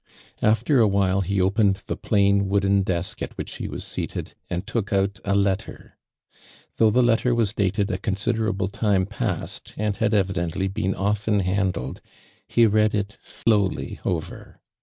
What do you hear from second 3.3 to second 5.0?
which he was B(Mited and took